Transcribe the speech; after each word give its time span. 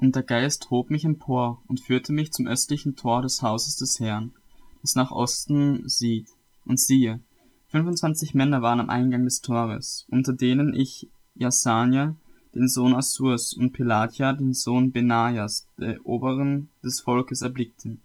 Und 0.00 0.16
der 0.16 0.22
Geist 0.22 0.70
hob 0.70 0.90
mich 0.90 1.04
empor 1.04 1.60
und 1.68 1.80
führte 1.80 2.12
mich 2.12 2.32
zum 2.32 2.46
östlichen 2.46 2.96
Tor 2.96 3.20
des 3.20 3.42
Hauses 3.42 3.76
des 3.76 4.00
Herrn, 4.00 4.32
das 4.80 4.94
nach 4.94 5.10
Osten 5.10 5.86
sieht. 5.88 6.26
Und 6.64 6.80
siehe, 6.80 7.20
fünfundzwanzig 7.68 8.34
Männer 8.34 8.62
waren 8.62 8.80
am 8.80 8.88
Eingang 8.88 9.24
des 9.24 9.42
Tores, 9.42 10.06
unter 10.08 10.32
denen 10.32 10.74
ich 10.74 11.08
Jasania, 11.34 12.16
den 12.54 12.66
Sohn 12.66 12.94
Assurs, 12.94 13.52
und 13.52 13.72
Pelatia, 13.72 14.32
den 14.32 14.54
Sohn 14.54 14.90
Benajas, 14.90 15.66
der 15.78 16.04
Oberen 16.06 16.70
des 16.82 17.00
Volkes, 17.00 17.42
erblickte. 17.42 17.98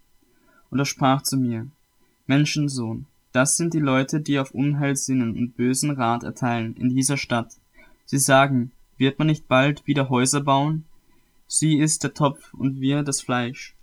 Und 0.70 0.78
er 0.78 0.84
sprach 0.84 1.22
zu 1.22 1.38
mir, 1.38 1.66
Menschensohn, 2.26 3.06
das 3.32 3.56
sind 3.56 3.72
die 3.72 3.80
Leute, 3.80 4.20
die 4.20 4.38
auf 4.38 4.52
Unheil 4.52 4.96
sinnen 4.96 5.36
und 5.36 5.56
bösen 5.56 5.90
Rat 5.90 6.24
erteilen 6.24 6.76
in 6.76 6.90
dieser 6.90 7.16
Stadt. 7.16 7.54
Sie 8.04 8.18
sagen, 8.18 8.70
wird 8.98 9.18
man 9.18 9.28
nicht 9.28 9.48
bald 9.48 9.86
wieder 9.86 10.10
Häuser 10.10 10.42
bauen? 10.42 10.84
Sie 11.48 11.78
ist 11.78 12.02
der 12.02 12.14
Topf 12.14 12.52
und 12.54 12.80
wir 12.80 13.02
das 13.02 13.20
Fleisch. 13.20 13.76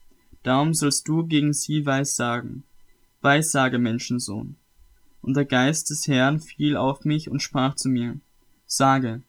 Darum 0.43 0.73
sollst 0.73 1.07
du 1.07 1.25
gegen 1.25 1.53
sie 1.53 1.85
weissagen. 1.85 2.63
Weissage, 3.21 3.79
Menschensohn. 3.79 4.57
Und 5.21 5.37
der 5.37 5.45
Geist 5.45 5.89
des 5.89 6.07
Herrn 6.07 6.41
fiel 6.41 6.75
auf 6.75 7.05
mich 7.05 7.29
und 7.29 7.41
sprach 7.41 7.75
zu 7.75 7.87
mir, 7.87 8.19
Sage, 8.65 9.21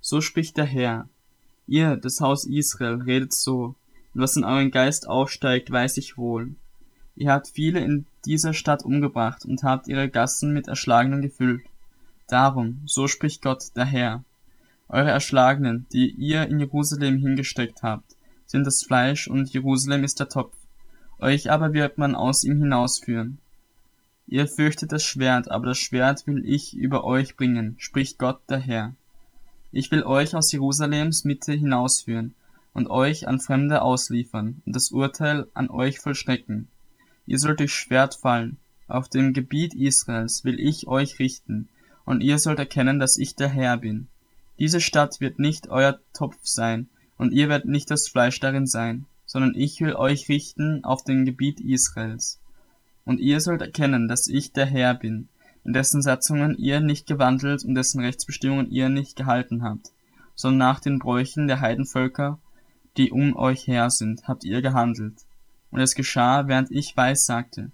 so 0.00 0.22
spricht 0.22 0.56
der 0.56 0.64
Herr. 0.64 1.08
Ihr, 1.66 1.96
das 1.96 2.20
Haus 2.20 2.46
Israel, 2.46 3.02
redet 3.02 3.34
so, 3.34 3.74
und 4.14 4.20
was 4.20 4.36
in 4.36 4.44
euren 4.44 4.70
Geist 4.70 5.06
aufsteigt, 5.08 5.70
weiß 5.70 5.98
ich 5.98 6.16
wohl. 6.16 6.54
Ihr 7.14 7.30
habt 7.30 7.48
viele 7.48 7.80
in 7.80 8.06
dieser 8.24 8.54
Stadt 8.54 8.84
umgebracht 8.84 9.44
und 9.44 9.62
habt 9.62 9.88
ihre 9.88 10.08
Gassen 10.08 10.52
mit 10.52 10.68
Erschlagenen 10.68 11.20
gefüllt. 11.20 11.62
Darum, 12.28 12.80
so 12.86 13.06
spricht 13.06 13.42
Gott, 13.42 13.76
der 13.76 13.84
Herr, 13.84 14.24
eure 14.92 15.10
Erschlagenen, 15.10 15.86
die 15.92 16.10
ihr 16.10 16.46
in 16.46 16.60
Jerusalem 16.60 17.18
hingesteckt 17.18 17.82
habt, 17.82 18.14
sind 18.46 18.66
das 18.66 18.82
Fleisch 18.82 19.26
und 19.26 19.52
Jerusalem 19.52 20.04
ist 20.04 20.20
der 20.20 20.28
Topf. 20.28 20.54
Euch 21.18 21.50
aber 21.50 21.72
wird 21.72 21.98
man 21.98 22.14
aus 22.14 22.44
ihm 22.44 22.58
hinausführen. 22.58 23.38
Ihr 24.26 24.46
fürchtet 24.46 24.92
das 24.92 25.02
Schwert, 25.02 25.50
aber 25.50 25.66
das 25.66 25.78
Schwert 25.78 26.26
will 26.26 26.44
ich 26.44 26.76
über 26.76 27.04
euch 27.04 27.36
bringen, 27.36 27.76
spricht 27.78 28.18
Gott 28.18 28.40
der 28.48 28.58
Herr. 28.58 28.94
Ich 29.72 29.90
will 29.90 30.02
euch 30.02 30.34
aus 30.34 30.52
Jerusalems 30.52 31.24
Mitte 31.24 31.52
hinausführen 31.52 32.34
und 32.74 32.88
euch 32.88 33.26
an 33.26 33.40
Fremde 33.40 33.82
ausliefern 33.82 34.60
und 34.66 34.76
das 34.76 34.90
Urteil 34.90 35.46
an 35.54 35.70
euch 35.70 35.98
vollstrecken. 35.98 36.68
Ihr 37.26 37.38
sollt 37.38 37.60
durch 37.60 37.72
Schwert 37.72 38.14
fallen. 38.14 38.58
Auf 38.88 39.08
dem 39.08 39.32
Gebiet 39.32 39.74
Israels 39.74 40.44
will 40.44 40.60
ich 40.60 40.86
euch 40.86 41.18
richten, 41.18 41.68
und 42.04 42.20
ihr 42.20 42.38
sollt 42.38 42.58
erkennen, 42.58 42.98
dass 42.98 43.16
ich 43.16 43.36
der 43.36 43.48
Herr 43.48 43.78
bin. 43.78 44.08
Diese 44.58 44.80
Stadt 44.80 45.20
wird 45.20 45.38
nicht 45.38 45.68
euer 45.68 45.98
Topf 46.12 46.36
sein, 46.42 46.88
und 47.16 47.32
ihr 47.32 47.48
werdet 47.48 47.68
nicht 47.68 47.90
das 47.90 48.08
Fleisch 48.08 48.40
darin 48.40 48.66
sein, 48.66 49.06
sondern 49.26 49.54
ich 49.54 49.80
will 49.80 49.94
euch 49.94 50.28
richten 50.28 50.84
auf 50.84 51.04
dem 51.04 51.24
Gebiet 51.24 51.60
Israels. 51.60 52.40
Und 53.04 53.20
ihr 53.20 53.40
sollt 53.40 53.62
erkennen, 53.62 54.08
dass 54.08 54.28
ich 54.28 54.52
der 54.52 54.66
Herr 54.66 54.94
bin, 54.94 55.28
in 55.64 55.72
dessen 55.72 56.02
Satzungen 56.02 56.56
ihr 56.58 56.80
nicht 56.80 57.06
gewandelt 57.06 57.64
und 57.64 57.74
dessen 57.74 58.00
Rechtsbestimmungen 58.00 58.70
ihr 58.70 58.88
nicht 58.88 59.16
gehalten 59.16 59.62
habt, 59.62 59.92
sondern 60.34 60.58
nach 60.58 60.80
den 60.80 60.98
Bräuchen 60.98 61.46
der 61.46 61.60
Heidenvölker, 61.60 62.38
die 62.96 63.10
um 63.10 63.36
euch 63.36 63.66
her 63.66 63.90
sind, 63.90 64.26
habt 64.28 64.44
ihr 64.44 64.60
gehandelt. 64.60 65.14
Und 65.70 65.80
es 65.80 65.94
geschah, 65.94 66.48
während 66.48 66.70
ich 66.70 66.96
weissagte. 66.96 67.70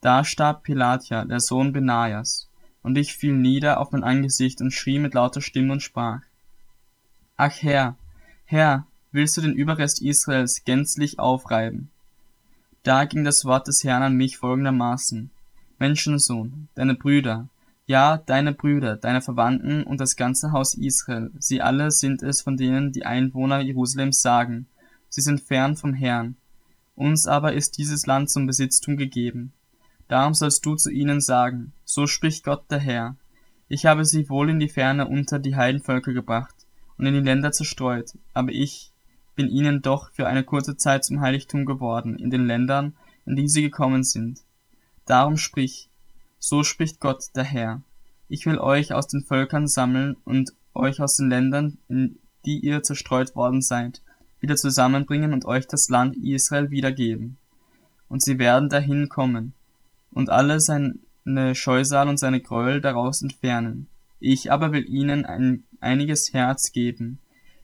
Da 0.00 0.24
starb 0.24 0.62
Pilatia, 0.62 1.24
der 1.24 1.40
Sohn 1.40 1.72
Benajas, 1.72 2.48
und 2.84 2.96
ich 2.96 3.16
fiel 3.16 3.32
nieder 3.32 3.80
auf 3.80 3.90
mein 3.90 4.04
Angesicht 4.04 4.60
und 4.60 4.72
schrie 4.72 5.00
mit 5.00 5.14
lauter 5.14 5.40
Stimme 5.40 5.72
und 5.72 5.82
sprach, 5.82 6.20
Ach 7.36 7.54
Herr, 7.60 7.96
Herr, 8.44 8.86
willst 9.10 9.36
du 9.36 9.40
den 9.40 9.54
Überrest 9.54 10.00
Israels 10.00 10.62
gänzlich 10.64 11.18
aufreiben? 11.18 11.90
Da 12.84 13.06
ging 13.06 13.24
das 13.24 13.46
Wort 13.46 13.66
des 13.66 13.82
Herrn 13.82 14.02
an 14.02 14.16
mich 14.16 14.36
folgendermaßen, 14.36 15.30
Menschensohn, 15.78 16.68
deine 16.74 16.94
Brüder, 16.94 17.48
ja, 17.86 18.18
deine 18.18 18.52
Brüder, 18.52 18.96
deine 18.96 19.22
Verwandten 19.22 19.82
und 19.82 19.98
das 19.98 20.14
ganze 20.14 20.52
Haus 20.52 20.74
Israel, 20.74 21.30
sie 21.38 21.62
alle 21.62 21.90
sind 21.90 22.22
es, 22.22 22.42
von 22.42 22.58
denen 22.58 22.92
die 22.92 23.06
Einwohner 23.06 23.60
Jerusalems 23.60 24.20
sagen, 24.20 24.66
sie 25.08 25.22
sind 25.22 25.40
fern 25.40 25.74
vom 25.74 25.94
Herrn, 25.94 26.36
uns 26.96 27.26
aber 27.26 27.54
ist 27.54 27.78
dieses 27.78 28.04
Land 28.06 28.30
zum 28.30 28.46
Besitztum 28.46 28.98
gegeben. 28.98 29.52
Darum 30.08 30.34
sollst 30.34 30.64
du 30.66 30.74
zu 30.74 30.90
ihnen 30.90 31.20
sagen, 31.20 31.72
so 31.84 32.06
spricht 32.06 32.44
Gott 32.44 32.70
der 32.70 32.78
Herr. 32.78 33.16
Ich 33.68 33.86
habe 33.86 34.04
sie 34.04 34.28
wohl 34.28 34.50
in 34.50 34.58
die 34.58 34.68
Ferne 34.68 35.08
unter 35.08 35.38
die 35.38 35.56
Heidenvölker 35.56 36.12
gebracht 36.12 36.54
und 36.98 37.06
in 37.06 37.14
die 37.14 37.20
Länder 37.20 37.52
zerstreut, 37.52 38.12
aber 38.32 38.52
ich 38.52 38.92
bin 39.34 39.48
ihnen 39.48 39.82
doch 39.82 40.10
für 40.12 40.26
eine 40.26 40.44
kurze 40.44 40.76
Zeit 40.76 41.04
zum 41.04 41.20
Heiligtum 41.20 41.64
geworden 41.64 42.16
in 42.16 42.30
den 42.30 42.46
Ländern, 42.46 42.94
in 43.26 43.36
die 43.36 43.48
sie 43.48 43.62
gekommen 43.62 44.04
sind. 44.04 44.40
Darum 45.06 45.36
sprich, 45.36 45.88
so 46.38 46.62
spricht 46.62 47.00
Gott 47.00 47.30
der 47.34 47.44
Herr. 47.44 47.82
Ich 48.28 48.46
will 48.46 48.58
euch 48.58 48.92
aus 48.92 49.08
den 49.08 49.24
Völkern 49.24 49.66
sammeln 49.66 50.16
und 50.24 50.52
euch 50.74 51.00
aus 51.00 51.16
den 51.16 51.28
Ländern, 51.28 51.78
in 51.88 52.18
die 52.44 52.58
ihr 52.60 52.82
zerstreut 52.82 53.34
worden 53.34 53.62
seid, 53.62 54.02
wieder 54.40 54.56
zusammenbringen 54.56 55.32
und 55.32 55.46
euch 55.46 55.66
das 55.66 55.88
Land 55.88 56.16
Israel 56.16 56.70
wiedergeben. 56.70 57.38
Und 58.08 58.22
sie 58.22 58.38
werden 58.38 58.68
dahin 58.68 59.08
kommen, 59.08 59.54
und 60.14 60.30
alle 60.30 60.60
seine 60.60 61.54
Scheusal 61.54 62.08
und 62.08 62.18
seine 62.18 62.40
Gräuel 62.40 62.80
daraus 62.80 63.20
entfernen. 63.22 63.88
Ich 64.20 64.50
aber 64.50 64.72
will 64.72 64.88
ihnen 64.88 65.26
ein 65.26 65.64
einiges 65.80 66.32
Herz 66.32 66.72
geben. 66.72 67.18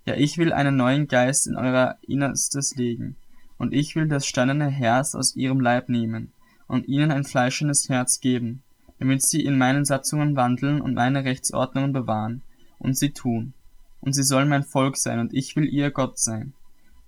Ja, 0.04 0.14
ich 0.14 0.36
will 0.36 0.52
einen 0.52 0.76
neuen 0.76 1.08
Geist 1.08 1.46
in 1.46 1.56
euer 1.56 1.96
Innerstes 2.02 2.74
legen, 2.76 3.16
und 3.56 3.72
ich 3.72 3.94
will 3.94 4.08
das 4.08 4.26
steinerne 4.26 4.68
Herz 4.68 5.14
aus 5.14 5.36
ihrem 5.36 5.60
Leib 5.60 5.88
nehmen, 5.88 6.32
und 6.66 6.88
ihnen 6.88 7.10
ein 7.10 7.24
fleischendes 7.24 7.88
Herz 7.88 8.20
geben, 8.20 8.62
damit 8.98 9.22
sie 9.22 9.44
in 9.44 9.56
meinen 9.56 9.84
Satzungen 9.84 10.36
wandeln 10.36 10.80
und 10.80 10.94
meine 10.94 11.24
Rechtsordnungen 11.24 11.92
bewahren, 11.92 12.42
und 12.78 12.96
sie 12.96 13.10
tun. 13.10 13.54
Und 14.00 14.14
sie 14.14 14.22
sollen 14.22 14.48
mein 14.48 14.64
Volk 14.64 14.96
sein, 14.96 15.18
und 15.18 15.34
ich 15.34 15.54
will 15.56 15.66
ihr 15.66 15.90
Gott 15.90 16.18
sein. 16.18 16.54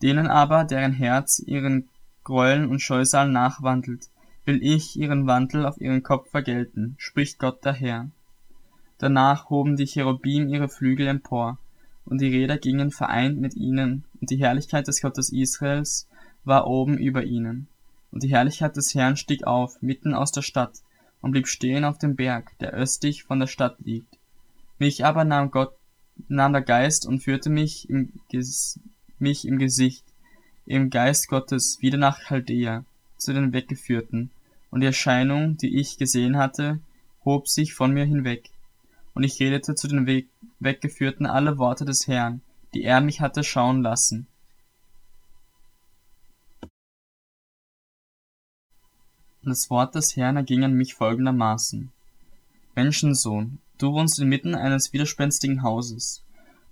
Denen 0.03 0.27
aber, 0.27 0.65
deren 0.65 0.93
Herz 0.93 1.39
ihren 1.39 1.89
Gräueln 2.25 2.69
und 2.69 2.81
Scheusal 2.81 3.29
nachwandelt, 3.29 4.09
will 4.45 4.63
ich 4.63 4.97
ihren 4.97 5.27
Wandel 5.27 5.67
auf 5.67 5.81
ihren 5.81 6.03
Kopf 6.03 6.31
vergelten, 6.31 6.95
spricht 6.99 7.39
Gott 7.39 7.65
der 7.65 7.75
Herr. 7.75 8.11
Danach 8.99 9.51
hoben 9.51 9.77
die 9.77 9.87
Cherubim 9.87 10.49
ihre 10.49 10.69
Flügel 10.69 11.07
empor, 11.07 11.59
und 12.05 12.21
die 12.21 12.29
Räder 12.29 12.59
gingen 12.59 12.91
vereint 12.91 13.41
mit 13.41 13.55
ihnen, 13.55 14.05
und 14.21 14.31
die 14.31 14.37
Herrlichkeit 14.37 14.89
des 14.89 15.01
Gottes 15.01 15.33
Israels 15.33 16.09
war 16.45 16.67
oben 16.67 16.99
über 16.99 17.25
ihnen. 17.25 17.69
Und 18.11 18.23
die 18.23 18.31
Herrlichkeit 18.31 18.77
des 18.77 18.95
Herrn 18.95 19.17
stieg 19.17 19.47
auf, 19.47 19.81
mitten 19.81 20.15
aus 20.15 20.33
der 20.33 20.43
Stadt, 20.43 20.79
und 21.21 21.31
blieb 21.31 21.47
stehen 21.47 21.85
auf 21.85 21.99
dem 21.99 22.17
Berg, 22.17 22.59
der 22.59 22.73
östlich 22.73 23.23
von 23.23 23.39
der 23.39 23.47
Stadt 23.47 23.77
liegt. 23.81 24.19
Mich 24.79 25.05
aber 25.05 25.25
nahm 25.25 25.51
Gott, 25.53 25.75
nahm 26.29 26.53
der 26.53 26.63
Geist 26.63 27.07
und 27.07 27.21
führte 27.21 27.49
mich 27.49 27.89
im, 27.89 28.13
mich 29.19 29.47
im 29.47 29.59
Gesicht, 29.59 30.05
im 30.67 30.91
Geist 30.91 31.29
Gottes 31.29 31.79
wieder 31.81 31.99
nach 31.99 32.19
Chaldea, 32.21 32.85
zu 33.23 33.33
den 33.33 33.53
Weggeführten, 33.53 34.31
und 34.71 34.81
die 34.81 34.87
Erscheinung, 34.87 35.57
die 35.57 35.79
ich 35.79 35.99
gesehen 35.99 36.37
hatte, 36.37 36.81
hob 37.25 37.49
sich 37.49 37.75
von 37.75 37.93
mir 37.93 38.05
hinweg. 38.05 38.51
Und 39.15 39.23
ich 39.23 39.39
redete 39.39 39.75
zu 39.75 39.87
den 39.89 40.07
Weg 40.07 40.29
Weggeführten 40.61 41.27
alle 41.27 41.59
Worte 41.59 41.85
des 41.85 42.07
Herrn, 42.07 42.41
die 42.73 42.83
er 42.83 43.01
mich 43.01 43.21
hatte 43.21 43.45
schauen 43.45 43.83
lassen. 43.83 44.27
Und 49.43 49.51
das 49.51 49.69
Wort 49.71 49.95
des 49.95 50.17
Herrn 50.17 50.37
erging 50.37 50.65
an 50.65 50.73
mich 50.73 50.95
folgendermaßen. 50.95 51.91
Menschensohn, 52.75 53.59
du 53.77 53.93
wohnst 53.93 54.19
inmitten 54.19 54.55
eines 54.55 54.93
widerspenstigen 54.93 55.63
Hauses, 55.63 56.23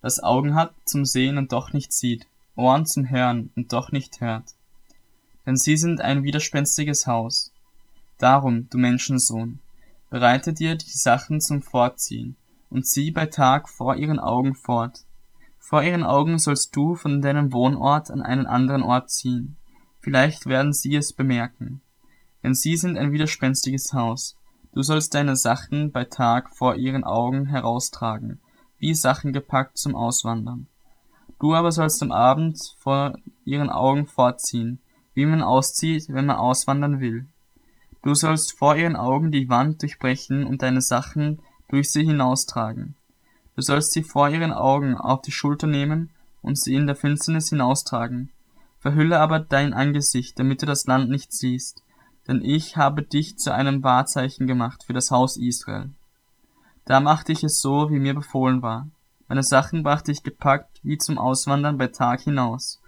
das 0.02 0.22
Augen 0.22 0.54
hat 0.54 0.72
zum 0.86 1.04
Sehen 1.04 1.36
und 1.36 1.52
doch 1.52 1.74
nicht 1.74 1.92
sieht, 1.92 2.26
Ohren 2.56 2.86
zum 2.86 3.10
Hören 3.10 3.50
und 3.54 3.72
doch 3.72 3.92
nicht 3.92 4.20
hört. 4.20 4.54
Denn 5.46 5.56
sie 5.56 5.76
sind 5.76 6.00
ein 6.00 6.22
widerspenstiges 6.22 7.06
Haus. 7.06 7.52
Darum, 8.18 8.68
du 8.68 8.78
Menschensohn, 8.78 9.60
bereite 10.10 10.52
dir 10.52 10.76
die 10.76 10.90
Sachen 10.90 11.40
zum 11.40 11.62
Fortziehen 11.62 12.36
und 12.68 12.86
zieh 12.86 13.10
bei 13.10 13.26
Tag 13.26 13.68
vor 13.68 13.96
ihren 13.96 14.18
Augen 14.18 14.54
fort. 14.54 15.04
Vor 15.58 15.82
ihren 15.82 16.04
Augen 16.04 16.38
sollst 16.38 16.74
du 16.74 16.94
von 16.94 17.22
deinem 17.22 17.52
Wohnort 17.52 18.10
an 18.10 18.22
einen 18.22 18.46
anderen 18.46 18.82
Ort 18.82 19.10
ziehen. 19.10 19.56
Vielleicht 20.00 20.46
werden 20.46 20.72
sie 20.72 20.96
es 20.96 21.12
bemerken. 21.12 21.80
Denn 22.42 22.54
sie 22.54 22.76
sind 22.76 22.96
ein 22.96 23.12
widerspenstiges 23.12 23.92
Haus. 23.92 24.36
Du 24.72 24.82
sollst 24.82 25.14
deine 25.14 25.36
Sachen 25.36 25.92
bei 25.92 26.04
Tag 26.04 26.50
vor 26.56 26.76
ihren 26.76 27.04
Augen 27.04 27.46
heraustragen, 27.46 28.40
wie 28.78 28.94
Sachen 28.94 29.32
gepackt 29.32 29.78
zum 29.78 29.94
Auswandern. 29.94 30.68
Du 31.38 31.54
aber 31.54 31.72
sollst 31.72 32.02
am 32.02 32.12
Abend 32.12 32.58
vor 32.78 33.14
ihren 33.44 33.70
Augen 33.70 34.06
fortziehen, 34.06 34.80
wie 35.14 35.26
man 35.26 35.42
auszieht, 35.42 36.06
wenn 36.08 36.26
man 36.26 36.36
auswandern 36.36 37.00
will. 37.00 37.26
Du 38.02 38.14
sollst 38.14 38.56
vor 38.56 38.76
ihren 38.76 38.96
Augen 38.96 39.30
die 39.30 39.48
Wand 39.48 39.82
durchbrechen 39.82 40.46
und 40.46 40.62
deine 40.62 40.80
Sachen 40.80 41.40
durch 41.68 41.90
sie 41.92 42.04
hinaustragen. 42.04 42.94
Du 43.56 43.62
sollst 43.62 43.92
sie 43.92 44.02
vor 44.02 44.28
ihren 44.28 44.52
Augen 44.52 44.96
auf 44.96 45.22
die 45.22 45.32
Schulter 45.32 45.66
nehmen 45.66 46.10
und 46.42 46.58
sie 46.58 46.74
in 46.74 46.86
der 46.86 46.96
Finsternis 46.96 47.50
hinaustragen. 47.50 48.30
Verhülle 48.78 49.20
aber 49.20 49.40
dein 49.40 49.74
Angesicht, 49.74 50.38
damit 50.38 50.62
du 50.62 50.66
das 50.66 50.86
Land 50.86 51.10
nicht 51.10 51.32
siehst, 51.32 51.82
denn 52.26 52.42
ich 52.42 52.76
habe 52.76 53.02
dich 53.02 53.36
zu 53.36 53.52
einem 53.52 53.82
Wahrzeichen 53.82 54.46
gemacht 54.46 54.84
für 54.84 54.94
das 54.94 55.10
Haus 55.10 55.36
Israel. 55.36 55.90
Da 56.86 57.00
machte 57.00 57.32
ich 57.32 57.44
es 57.44 57.60
so, 57.60 57.90
wie 57.90 57.98
mir 57.98 58.14
befohlen 58.14 58.62
war. 58.62 58.88
Meine 59.28 59.42
Sachen 59.42 59.82
brachte 59.82 60.10
ich 60.10 60.22
gepackt, 60.22 60.80
wie 60.82 60.98
zum 60.98 61.18
Auswandern 61.18 61.76
bei 61.76 61.88
Tag 61.88 62.22
hinaus. 62.22 62.79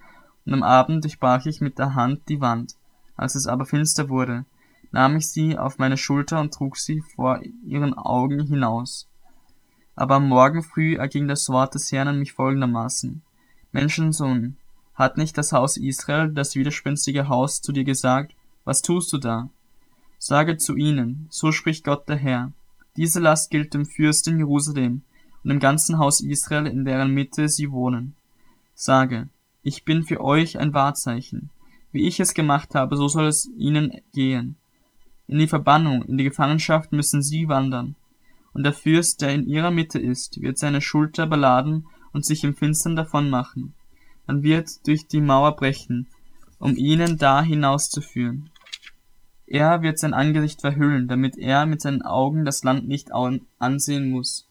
Und 0.45 0.55
am 0.55 0.63
Abend 0.63 1.05
durchbrach 1.05 1.47
ich 1.47 1.61
mit 1.61 1.79
der 1.79 1.95
Hand 1.95 2.29
die 2.29 2.41
Wand. 2.41 2.75
Als 3.17 3.35
es 3.35 3.47
aber 3.47 3.65
finster 3.65 4.09
wurde, 4.09 4.45
nahm 4.91 5.17
ich 5.17 5.29
sie 5.29 5.59
auf 5.59 5.79
meine 5.79 5.97
Schulter 5.97 6.41
und 6.41 6.53
trug 6.53 6.77
sie 6.77 7.01
vor 7.01 7.41
ihren 7.65 7.95
Augen 7.95 8.47
hinaus. 8.47 9.09
Aber 9.95 10.17
am 10.17 10.29
Morgen 10.29 10.63
früh 10.63 10.97
erging 10.97 11.29
das 11.29 11.49
Wort 11.49 11.75
des 11.75 11.93
Herrn 11.93 12.09
an 12.09 12.19
mich 12.19 12.33
folgendermaßen. 12.33 13.23
Menschensohn, 13.73 14.57
hat 14.95 15.17
nicht 15.17 15.37
das 15.39 15.53
Haus 15.53 15.77
Israel, 15.77 16.33
das 16.33 16.55
widerspenstige 16.55 17.29
Haus, 17.29 17.61
zu 17.61 17.73
dir 17.73 17.85
gesagt, 17.85 18.35
was 18.65 18.83
tust 18.83 19.13
du 19.13 19.19
da? 19.19 19.49
Sage 20.19 20.57
zu 20.57 20.77
ihnen, 20.77 21.27
so 21.31 21.51
spricht 21.51 21.85
Gott 21.85 22.09
der 22.09 22.17
Herr. 22.17 22.53
Diese 22.97 23.21
Last 23.21 23.51
gilt 23.51 23.75
dem 23.75 23.87
Fürsten 23.87 24.39
Jerusalem 24.39 25.03
und 25.43 25.51
dem 25.51 25.59
ganzen 25.59 25.99
Haus 25.99 26.21
Israel, 26.21 26.67
in 26.67 26.85
deren 26.85 27.11
Mitte 27.13 27.49
sie 27.49 27.73
wohnen. 27.73 28.15
Sage, 28.75 29.29
ich 29.63 29.85
bin 29.85 30.03
für 30.03 30.21
euch 30.21 30.59
ein 30.59 30.75
Wahrzeichen. 30.75 31.51
Wie 31.93 32.07
ich 32.07 32.19
es 32.21 32.35
gemacht 32.35 32.75
habe, 32.75 32.97
so 32.97 33.07
soll 33.09 33.27
es 33.27 33.49
ihnen 33.57 34.01
gehen. 34.13 34.57
In 35.29 35.39
die 35.39 35.47
Verbannung, 35.47 36.03
in 36.03 36.19
die 36.19 36.25
Gefangenschaft 36.25 36.93
müssen 36.93 37.23
sie 37.23 37.49
wandern. 37.49 37.95
Und 38.53 38.65
der 38.65 38.73
Fürst, 38.73 39.23
der 39.23 39.35
in 39.35 39.47
ihrer 39.47 39.71
Mitte 39.71 39.99
ist, 39.99 40.41
wird 40.41 40.59
seine 40.59 40.81
Schulter 40.81 41.27
beladen 41.27 41.87
und 42.13 42.25
sich 42.25 42.45
im 42.45 42.55
Finstern 42.55 42.97
davon 42.97 43.31
machen. 43.31 43.75
Man 44.27 44.43
wird 44.43 44.87
durch 44.87 45.07
die 45.07 45.21
Mauer 45.21 45.57
brechen, 45.57 46.07
um 46.59 46.77
ihnen 46.77 47.19
da 47.19 47.43
hinauszuführen. 47.43 48.51
Er 49.47 49.83
wird 49.83 49.99
sein 49.99 50.15
Angesicht 50.15 50.61
verhüllen, 50.61 51.09
damit 51.09 51.37
er 51.37 51.67
mit 51.67 51.81
seinen 51.81 52.03
Augen 52.03 52.45
das 52.45 52.65
Land 52.65 52.89
nicht 52.89 53.11
ansehen 53.59 54.11
muss. 54.11 54.49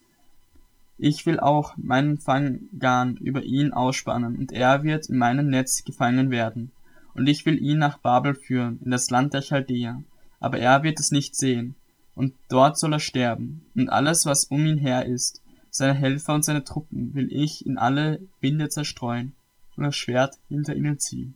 Ich 1.03 1.25
will 1.25 1.39
auch 1.39 1.75
meinen 1.77 2.19
Fanggarn 2.19 3.18
über 3.18 3.42
ihn 3.42 3.74
ausspannen, 3.74 4.38
und 4.38 4.51
er 4.51 4.83
wird 4.83 5.09
in 5.09 5.18
meinem 5.18 5.48
Netz 5.48 5.83
gefangen 5.83 6.30
werden. 6.30 6.74
Und 7.15 7.27
ich 7.27 7.44
will 7.44 7.59
ihn 7.59 7.80
nach 7.80 7.98
Babel 7.98 8.36
führen, 8.36 8.80
in 8.86 8.92
das 8.92 9.09
Land 9.09 9.33
der 9.33 9.42
Chaldäer. 9.42 10.03
Aber 10.39 10.59
er 10.59 10.83
wird 10.83 11.00
es 11.00 11.09
nicht 11.09 11.36
sehen, 11.36 11.74
und 12.13 12.36
dort 12.50 12.77
soll 12.77 12.94
er 12.94 13.00
sterben. 13.00 13.65
Und 13.74 13.89
alles, 13.89 14.27
was 14.27 14.44
um 14.45 14.63
ihn 14.63 14.77
her 14.77 15.07
ist, 15.07 15.42
seine 15.71 15.95
Helfer 15.95 16.36
und 16.36 16.45
seine 16.45 16.63
Truppen, 16.63 17.15
will 17.15 17.33
ich 17.33 17.65
in 17.65 17.80
alle 17.80 18.21
Winde 18.39 18.69
zerstreuen 18.69 19.33
und 19.75 19.86
das 19.86 19.95
Schwert 19.95 20.38
hinter 20.50 20.75
ihnen 20.75 21.00
ziehen. 21.00 21.33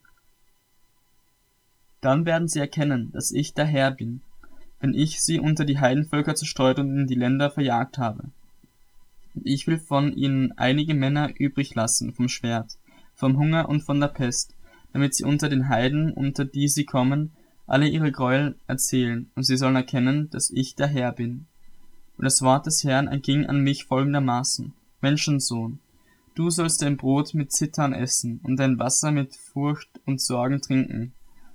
Dann 2.01 2.27
werden 2.27 2.47
sie 2.47 2.59
erkennen, 2.59 3.11
dass 3.13 3.31
ich 3.31 3.55
der 3.55 3.65
Herr 3.65 3.89
bin, 3.89 4.21
wenn 4.79 4.93
ich 4.93 5.23
sie 5.23 5.39
unter 5.39 5.65
die 5.65 5.79
Heidenvölker 5.79 6.35
zerstreut 6.35 6.77
und 6.77 6.95
in 6.95 7.07
die 7.07 7.15
Länder 7.15 7.49
verjagt 7.49 7.97
habe. 7.97 8.29
Und 9.35 9.45
ich 9.45 9.67
will 9.67 9.77
von 9.77 10.15
ihnen 10.15 10.53
einige 10.57 10.93
Männer 10.93 11.29
übrig 11.37 11.75
lassen 11.75 12.13
vom 12.13 12.29
Schwert, 12.29 12.77
vom 13.13 13.37
Hunger 13.37 13.69
und 13.69 13.81
von 13.81 13.99
der 13.99 14.07
Pest, 14.07 14.55
damit 14.93 15.13
sie 15.13 15.25
unter 15.25 15.49
den 15.49 15.69
Heiden, 15.69 16.11
unter 16.13 16.45
die 16.45 16.67
sie 16.67 16.85
kommen, 16.85 17.33
alle 17.67 17.87
ihre 17.87 18.11
Gräuel 18.11 18.55
erzählen, 18.67 19.29
und 19.35 19.43
sie 19.43 19.57
sollen 19.57 19.75
erkennen, 19.75 20.29
dass 20.29 20.51
ich 20.51 20.75
der 20.75 20.87
Herr 20.87 21.11
bin. 21.11 21.47
Und 22.17 22.25
das 22.25 22.41
Wort 22.41 22.65
des 22.65 22.83
Herrn 22.83 23.07
erging 23.07 23.45
an 23.45 23.61
mich 23.61 23.85
folgendermaßen. 23.85 24.73
Menschensohn, 25.01 25.79
Du 26.35 26.49
sollst 26.49 26.81
dein 26.81 26.97
Brot 26.97 27.33
mit 27.33 27.53
Zittern 27.53 27.93
essen 27.93 28.41
und 28.43 28.57
dein 28.57 28.77
Wasser 28.77 29.11
mit 29.11 29.37
Furcht 29.37 29.89
und 30.05 30.19
Sorgen 30.19 30.61
trinken. 30.61 31.13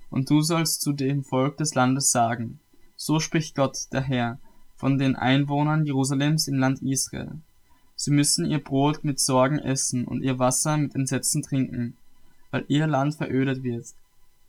Und 0.09 0.31
du 0.31 0.41
sollst 0.41 0.81
zu 0.81 0.91
dem 0.91 1.23
Volk 1.23 1.57
des 1.57 1.75
Landes 1.75 2.11
sagen, 2.11 2.59
so 2.95 3.19
spricht 3.19 3.55
Gott, 3.55 3.77
der 3.93 4.01
Herr, 4.01 4.39
von 4.75 4.97
den 4.97 5.15
Einwohnern 5.15 5.85
Jerusalems 5.85 6.47
im 6.47 6.55
Land 6.55 6.81
Israel. 6.81 7.41
Sie 8.03 8.09
müssen 8.09 8.49
ihr 8.49 8.57
Brot 8.57 9.03
mit 9.03 9.19
Sorgen 9.19 9.59
essen 9.59 10.05
und 10.05 10.23
ihr 10.23 10.39
Wasser 10.39 10.75
mit 10.75 10.95
Entsetzen 10.95 11.43
trinken, 11.43 11.95
weil 12.49 12.65
ihr 12.67 12.87
Land 12.87 13.13
verödet 13.13 13.61
wird, 13.61 13.93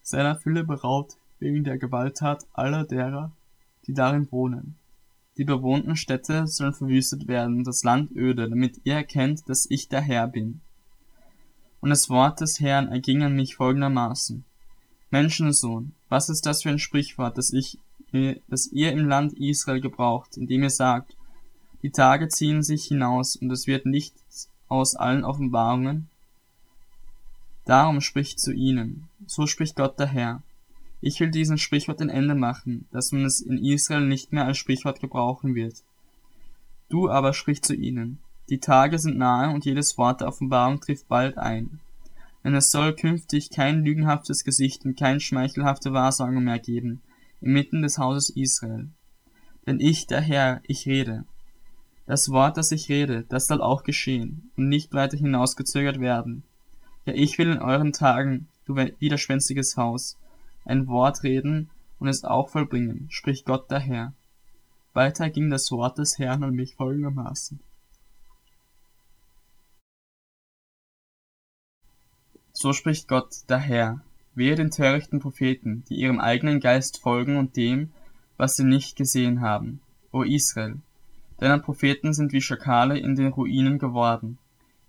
seiner 0.00 0.36
Fülle 0.36 0.64
beraubt 0.64 1.18
wegen 1.38 1.62
der 1.62 1.76
Gewalttat 1.76 2.46
aller 2.54 2.84
derer, 2.84 3.30
die 3.86 3.92
darin 3.92 4.26
wohnen. 4.32 4.76
Die 5.36 5.44
bewohnten 5.44 5.96
Städte 5.96 6.46
sollen 6.46 6.72
verwüstet 6.72 7.28
werden, 7.28 7.62
das 7.62 7.84
Land 7.84 8.10
öde, 8.12 8.48
damit 8.48 8.80
ihr 8.84 8.94
erkennt, 8.94 9.46
dass 9.50 9.66
ich 9.68 9.86
der 9.86 10.00
Herr 10.00 10.28
bin. 10.28 10.62
Und 11.82 11.90
das 11.90 12.08
Wort 12.08 12.40
des 12.40 12.58
Herrn 12.58 12.88
erging 12.88 13.22
an 13.22 13.36
mich 13.36 13.56
folgendermaßen. 13.56 14.44
Menschensohn, 15.10 15.92
was 16.08 16.30
ist 16.30 16.46
das 16.46 16.62
für 16.62 16.70
ein 16.70 16.78
Sprichwort, 16.78 17.36
das 17.36 17.52
ich, 17.52 17.78
das 18.48 18.68
ihr 18.68 18.92
im 18.92 19.06
Land 19.06 19.34
Israel 19.34 19.82
gebraucht, 19.82 20.38
indem 20.38 20.62
ihr 20.62 20.70
sagt, 20.70 21.14
die 21.82 21.90
Tage 21.90 22.28
ziehen 22.28 22.62
sich 22.62 22.84
hinaus 22.84 23.36
und 23.36 23.50
es 23.50 23.66
wird 23.66 23.86
nichts 23.86 24.48
aus 24.68 24.94
allen 24.94 25.24
Offenbarungen? 25.24 26.08
Darum 27.64 28.00
spricht 28.00 28.40
zu 28.40 28.52
ihnen, 28.52 29.08
so 29.26 29.46
spricht 29.46 29.76
Gott 29.76 29.98
der 29.98 30.08
Herr. 30.08 30.42
Ich 31.00 31.18
will 31.20 31.30
diesem 31.30 31.58
Sprichwort 31.58 32.00
ein 32.00 32.08
Ende 32.08 32.34
machen, 32.34 32.86
dass 32.92 33.12
man 33.12 33.24
es 33.24 33.40
in 33.40 33.58
Israel 33.58 34.06
nicht 34.06 34.32
mehr 34.32 34.44
als 34.44 34.58
Sprichwort 34.58 35.00
gebrauchen 35.00 35.54
wird. 35.54 35.82
Du 36.88 37.08
aber 37.10 37.32
sprich 37.32 37.62
zu 37.62 37.74
ihnen, 37.74 38.18
die 38.48 38.58
Tage 38.58 38.98
sind 38.98 39.16
nahe 39.16 39.52
und 39.52 39.64
jedes 39.64 39.96
Wort 39.98 40.20
der 40.20 40.28
Offenbarung 40.28 40.80
trifft 40.80 41.08
bald 41.08 41.38
ein. 41.38 41.80
Denn 42.44 42.54
es 42.54 42.70
soll 42.70 42.94
künftig 42.94 43.50
kein 43.50 43.84
lügenhaftes 43.84 44.44
Gesicht 44.44 44.84
und 44.84 44.98
kein 44.98 45.20
schmeichelhafte 45.20 45.92
Wahrsagung 45.92 46.42
mehr 46.42 46.58
geben, 46.58 47.00
inmitten 47.40 47.82
des 47.82 47.98
Hauses 47.98 48.30
Israel. 48.30 48.88
Denn 49.66 49.80
ich, 49.80 50.06
der 50.06 50.20
Herr, 50.20 50.60
ich 50.66 50.86
rede. 50.86 51.24
Das 52.06 52.30
Wort, 52.30 52.56
das 52.56 52.72
ich 52.72 52.88
rede, 52.88 53.24
das 53.28 53.46
soll 53.46 53.60
auch 53.60 53.84
geschehen 53.84 54.50
und 54.56 54.68
nicht 54.68 54.92
weiter 54.92 55.16
hinausgezögert 55.16 56.00
werden. 56.00 56.42
Ja, 57.04 57.14
ich 57.14 57.38
will 57.38 57.50
in 57.50 57.58
euren 57.58 57.92
Tagen, 57.92 58.48
du 58.66 58.76
widerspenstiges 58.76 59.76
Haus, 59.76 60.16
ein 60.64 60.88
Wort 60.88 61.22
reden 61.22 61.70
und 61.98 62.08
es 62.08 62.24
auch 62.24 62.48
vollbringen, 62.48 63.06
spricht 63.10 63.44
Gott 63.44 63.70
der 63.70 63.80
Herr. 63.80 64.12
Weiter 64.92 65.30
ging 65.30 65.50
das 65.50 65.70
Wort 65.70 65.98
des 65.98 66.18
Herrn 66.18 66.42
an 66.42 66.54
mich 66.54 66.74
folgendermaßen. 66.74 67.60
So 72.52 72.72
spricht 72.72 73.08
Gott 73.08 73.48
der 73.48 73.58
Herr, 73.58 74.00
wehe 74.34 74.54
den 74.54 74.70
törichten 74.70 75.20
Propheten, 75.20 75.84
die 75.88 75.94
ihrem 75.94 76.20
eigenen 76.20 76.60
Geist 76.60 77.00
folgen 77.00 77.36
und 77.36 77.56
dem, 77.56 77.92
was 78.36 78.56
sie 78.56 78.64
nicht 78.64 78.96
gesehen 78.96 79.40
haben, 79.40 79.80
o 80.12 80.22
Israel. 80.22 80.76
Deine 81.42 81.58
Propheten 81.58 82.14
sind 82.14 82.32
wie 82.32 82.40
Schakale 82.40 82.98
in 82.98 83.16
den 83.16 83.32
Ruinen 83.32 83.78
geworden. 83.80 84.38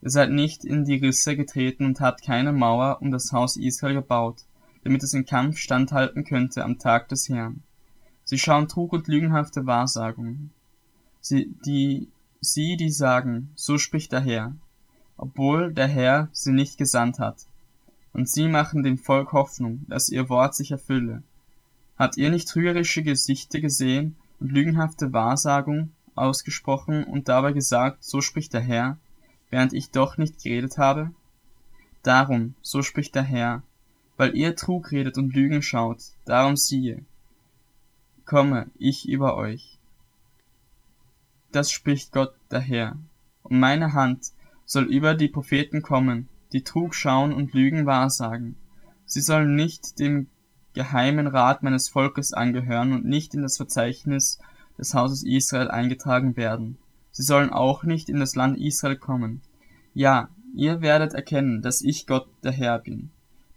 Ihr 0.04 0.12
seid 0.12 0.30
nicht 0.30 0.64
in 0.64 0.86
die 0.86 0.98
Risse 0.98 1.36
getreten 1.36 1.86
und 1.86 2.00
habt 2.00 2.24
keine 2.24 2.54
Mauer 2.54 3.00
um 3.02 3.10
das 3.10 3.32
Haus 3.32 3.58
Israel 3.58 3.96
gebaut 3.96 4.46
damit 4.84 5.04
es 5.04 5.14
im 5.14 5.26
Kampf 5.26 5.58
standhalten 5.58 6.24
könnte 6.24 6.64
am 6.64 6.78
Tag 6.78 7.08
des 7.10 7.30
Herrn. 7.30 7.64
Sie 8.26 8.38
schauen 8.38 8.68
Trug 8.68 8.94
und 8.94 9.08
lügenhafte 9.08 9.66
Wahrsagungen. 9.66 10.52
Sie, 11.22 11.56
die, 11.66 12.10
sie, 12.42 12.76
die 12.78 12.90
sagen, 12.90 13.52
so 13.56 13.78
spricht 13.78 14.12
der 14.12 14.22
Herr, 14.22 14.56
obwohl 15.18 15.74
der 15.74 15.88
Herr 15.88 16.30
sie 16.34 16.52
nicht 16.52 16.78
gesandt 16.78 17.20
hat. 17.20 17.46
Und 18.12 18.30
sie 18.30 18.48
machen 18.48 18.84
dem 18.84 18.98
Volk 18.98 19.32
Hoffnung, 19.32 19.86
dass 19.88 20.10
ihr 20.10 20.30
Wort 20.30 20.54
sich 20.54 20.72
erfülle. 20.72 21.24
Habt 21.98 22.18
ihr 22.18 22.30
nicht 22.30 22.48
trügerische 22.48 23.04
Gesichter 23.04 23.60
gesehen 23.60 24.18
und 24.40 24.52
lügenhafte 24.52 25.14
Wahrsagung 25.14 25.92
ausgesprochen 26.16 27.04
und 27.04 27.30
dabei 27.30 27.54
gesagt, 27.54 28.04
so 28.04 28.22
spricht 28.22 28.54
der 28.54 28.62
Herr, 28.62 28.98
während 29.50 29.74
ich 29.74 29.92
doch 29.92 30.18
nicht 30.18 30.44
geredet 30.44 30.78
habe? 30.78 31.12
Darum, 32.02 32.56
so 32.62 32.82
spricht 32.82 33.16
der 33.16 33.24
Herr, 33.24 33.64
weil 34.18 34.36
ihr 34.36 34.56
Trug 34.56 34.92
redet 34.92 35.18
und 35.18 35.34
Lügen 35.34 35.62
schaut, 35.62 36.00
darum 36.26 36.58
siehe, 36.58 37.04
komme 38.26 38.68
ich 38.78 39.08
über 39.08 39.36
euch. 39.36 39.78
Das 41.52 41.72
spricht 41.72 42.12
Gott 42.12 42.34
der 42.52 42.62
Herr, 42.62 42.98
und 43.44 43.60
meine 43.60 43.94
Hand 43.94 44.32
soll 44.66 44.86
über 44.86 45.14
die 45.14 45.28
Propheten 45.28 45.82
kommen, 45.82 46.30
die 46.52 46.64
Trug 46.64 46.96
schauen 46.96 47.34
und 47.34 47.54
Lügen 47.54 47.86
wahrsagen. 47.86 48.56
Sie 49.06 49.22
sollen 49.22 49.56
nicht 49.56 50.00
dem 50.00 50.28
geheimen 50.74 51.28
Rat 51.28 51.64
meines 51.64 51.90
Volkes 51.90 52.34
angehören 52.34 52.94
und 52.94 53.06
nicht 53.06 53.34
in 53.34 53.44
das 53.44 53.58
Verzeichnis 53.58 54.40
des 54.78 54.94
Hauses 54.94 55.24
Israel 55.24 55.70
eingetragen 55.70 56.36
werden. 56.38 56.78
Sie 57.12 57.24
sollen 57.24 57.52
auch 57.52 57.84
nicht 57.84 58.10
in 58.10 58.20
das 58.20 58.36
Land 58.36 58.58
Israel 58.58 58.96
kommen. 58.96 59.42
Ja, 59.94 60.30
ihr 60.56 60.82
werdet 60.82 61.14
erkennen, 61.14 61.62
dass 61.62 61.82
ich 61.82 62.08
Gott 62.08 62.28
der 62.44 62.52
Herr 62.52 62.80
bin. 62.80 63.12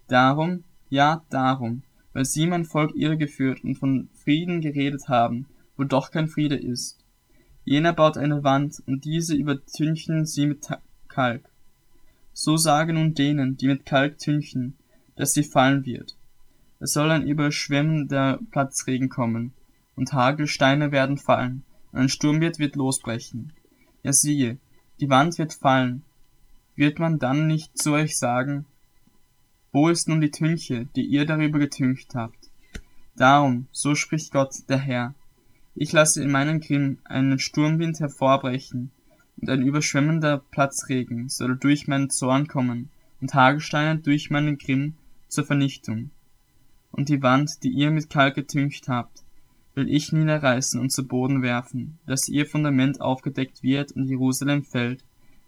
Darum, 0.09 0.65
ja 0.91 1.23
darum, 1.31 1.83
weil 2.13 2.25
sie 2.25 2.47
mein 2.47 2.65
Volk 2.65 2.95
irregeführt 2.95 3.65
und 3.65 3.77
von 3.77 4.09
Frieden 4.13 4.61
geredet 4.61 5.09
haben, 5.09 5.47
wo 5.77 5.85
doch 5.85 6.11
kein 6.11 6.29
Friede 6.29 6.57
ist. 6.57 6.99
Jener 7.65 7.93
baut 7.93 8.17
eine 8.17 8.45
Wand, 8.45 8.83
und 8.87 9.05
diese 9.05 9.35
übertünchen 9.35 10.25
sie 10.25 10.47
mit 10.47 10.69
Kalk. 11.09 11.49
So 12.33 12.57
sage 12.57 12.93
nun 12.93 13.15
denen, 13.15 13.57
die 13.57 13.67
mit 13.67 13.87
Kalk 13.87 14.19
tünchen, 14.19 14.75
dass 15.17 15.33
sie 15.33 15.43
fallen 15.43 15.85
wird. 15.85 16.17
Es 16.79 16.93
soll 16.93 17.11
ein 17.11 17.27
überschwemmender 17.27 18.39
Platzregen 18.51 19.09
kommen, 19.09 19.53
und 19.97 20.13
Hagelsteine 20.13 20.93
werden 20.93 21.19
fallen, 21.19 21.65
und 21.93 22.01
ein 22.01 22.09
Sturmwind 22.09 22.59
wird 22.59 22.77
losbrechen. 22.77 23.53
Ja 24.03 24.13
siehe, 24.13 24.59
die 25.01 25.11
Wand 25.11 25.39
wird 25.39 25.53
fallen. 25.53 26.03
Wird 26.77 26.99
man 26.99 27.19
dann 27.19 27.47
nicht 27.47 27.77
zu 27.77 27.93
euch 27.93 28.19
sagen, 28.19 28.67
wo 29.73 29.89
ist 29.89 30.09
nun 30.09 30.21
die 30.21 30.31
Tünche, 30.31 30.87
die 30.95 31.05
ihr 31.05 31.27
darüber 31.27 31.59
getüncht 31.59 32.15
habt? 32.15 32.51
Darum, 33.17 33.67
so 33.73 33.95
spricht 33.95 34.33
Gott, 34.33 34.55
der 34.69 34.79
Herr, 34.79 35.15
ich 35.75 35.93
lasse 35.93 36.23
in 36.23 36.31
meinem 36.31 36.61
Grimm 36.61 36.99
einen 37.05 37.39
Sturmwind 37.39 38.01
hervorbrechen, 38.01 38.91
und 39.39 39.51
ein 39.51 39.61
überschwemmender 39.61 40.39
Platzregen 40.51 41.29
soll 41.29 41.59
durch 41.59 41.89
meinen 41.89 42.09
Zorn 42.09 42.47
kommen, 42.47 42.89
und 43.21 43.35
Hagelsteine 43.35 43.99
durch 43.99 44.31
meinen 44.31 44.57
Grimm 44.57 44.95
zur 45.29 45.45
Vernichtung. 45.45 46.11
Und 46.91 47.11
die 47.11 47.23
Wand, 47.23 47.63
die 47.63 47.71
ihr 47.71 47.91
mit 47.91 48.09
Kalk 48.09 48.35
getüncht 48.35 48.89
habt, 48.89 49.25
will 49.77 49.89
ich 49.89 50.11
niederreißen 50.11 50.81
und 50.81 50.91
zu 50.91 51.07
Boden 51.07 51.43
werfen, 51.43 51.99
dass 52.07 52.29
ihr 52.29 52.47
Fundament 52.47 53.01
aufgedeckt 53.01 53.63
wird 53.63 53.93
und 53.93 54.09
Jerusalem 54.09 54.65
fällt, 54.65 55.05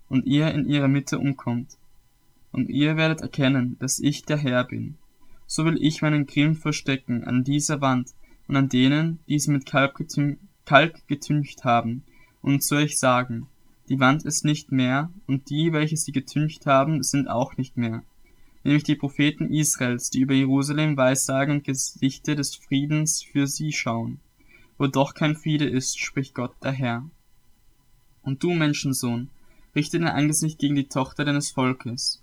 und 0.08 0.26
ihr 0.26 0.52
in 0.52 0.66
ihrer 0.66 0.88
Mitte 0.88 1.18
umkommt. 1.18 1.76
Und 2.50 2.70
ihr 2.70 2.96
werdet 2.96 3.20
erkennen, 3.20 3.76
dass 3.78 3.98
ich 3.98 4.24
der 4.24 4.38
Herr 4.38 4.64
bin. 4.64 4.96
So 5.46 5.64
will 5.64 5.76
ich 5.80 6.02
meinen 6.02 6.26
Grimm 6.26 6.56
verstecken 6.56 7.24
an 7.24 7.44
dieser 7.44 7.80
Wand 7.80 8.14
und 8.46 8.56
an 8.56 8.68
denen, 8.68 9.18
die 9.28 9.38
sie 9.38 9.50
mit 9.50 9.66
Kalk, 9.66 9.96
getün 9.96 10.38
Kalk 10.64 11.06
getüncht 11.08 11.64
haben, 11.64 12.04
und 12.40 12.62
zu 12.62 12.76
euch 12.76 12.98
sagen, 12.98 13.48
die 13.88 14.00
Wand 14.00 14.24
ist 14.24 14.44
nicht 14.44 14.70
mehr, 14.70 15.10
und 15.26 15.50
die, 15.50 15.72
welche 15.72 15.96
sie 15.96 16.12
getüncht 16.12 16.66
haben, 16.66 17.02
sind 17.02 17.28
auch 17.28 17.56
nicht 17.56 17.76
mehr. 17.76 18.02
Nämlich 18.68 18.84
die 18.84 18.96
Propheten 18.96 19.50
Israels, 19.50 20.10
die 20.10 20.20
über 20.20 20.34
Jerusalem 20.34 20.94
weissagen 20.94 21.54
und 21.54 21.64
Gesichte 21.64 22.36
des 22.36 22.54
Friedens 22.54 23.22
für 23.22 23.46
sie 23.46 23.72
schauen. 23.72 24.20
Wo 24.76 24.86
doch 24.88 25.14
kein 25.14 25.36
Friede 25.36 25.64
ist, 25.64 25.98
spricht 25.98 26.34
Gott 26.34 26.52
der 26.62 26.72
Herr. 26.72 27.08
Und 28.20 28.42
du, 28.42 28.52
Menschensohn, 28.52 29.30
richte 29.74 29.98
dein 29.98 30.10
Angesicht 30.10 30.58
gegen 30.58 30.74
die 30.74 30.88
Tochter 30.88 31.24
deines 31.24 31.50
Volkes, 31.50 32.22